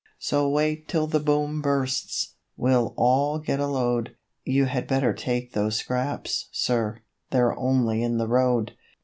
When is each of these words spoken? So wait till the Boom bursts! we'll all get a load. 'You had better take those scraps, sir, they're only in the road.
So 0.17 0.49
wait 0.49 0.87
till 0.87 1.05
the 1.05 1.19
Boom 1.19 1.61
bursts! 1.61 2.33
we'll 2.57 2.95
all 2.97 3.37
get 3.37 3.59
a 3.59 3.67
load. 3.67 4.15
'You 4.43 4.65
had 4.65 4.87
better 4.87 5.13
take 5.13 5.53
those 5.53 5.75
scraps, 5.75 6.49
sir, 6.51 7.03
they're 7.29 7.55
only 7.55 8.01
in 8.01 8.17
the 8.17 8.27
road. 8.27 8.75